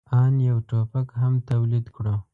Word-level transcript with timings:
آن 0.21 0.33
یو 0.49 0.57
ټوپک 0.69 1.07
هم 1.21 1.33
تولید 1.49 1.85
کړو. 1.95 2.15